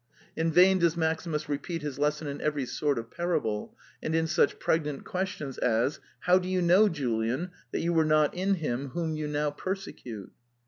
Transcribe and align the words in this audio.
In 0.35 0.51
vain 0.51 0.79
does 0.79 0.97
Maximus 0.97 1.47
repeat 1.47 1.83
his 1.83 1.99
lesson 1.99 2.25
in 2.25 2.41
every 2.41 2.65
sort 2.65 2.97
of 2.97 3.11
parable, 3.11 3.77
and 4.01 4.15
in 4.15 4.25
such 4.25 4.57
pregnant 4.57 5.05
questions 5.05 5.59
as'' 5.59 5.99
How 6.25 6.39
do 6.39 6.49
you 6.49 6.59
know, 6.63 6.89
Julian, 6.89 7.51
that 7.71 7.81
you 7.81 7.93
were 7.93 8.03
not 8.03 8.33
in 8.33 8.55
him 8.55 8.87
whom 8.95 9.13
you 9.15 9.27
now 9.27 9.51
perse 9.51 9.87
cute?" 9.95 10.31